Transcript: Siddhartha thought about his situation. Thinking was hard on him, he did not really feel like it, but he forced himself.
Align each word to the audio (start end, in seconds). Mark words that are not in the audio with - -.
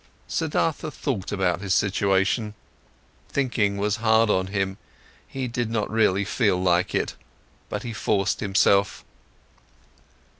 Siddhartha 0.27 0.89
thought 0.89 1.31
about 1.31 1.61
his 1.61 1.75
situation. 1.75 2.55
Thinking 3.29 3.77
was 3.77 3.97
hard 3.97 4.31
on 4.31 4.47
him, 4.47 4.79
he 5.27 5.47
did 5.47 5.69
not 5.69 5.91
really 5.91 6.25
feel 6.25 6.59
like 6.59 6.95
it, 6.95 7.13
but 7.69 7.83
he 7.83 7.93
forced 7.93 8.39
himself. 8.39 9.05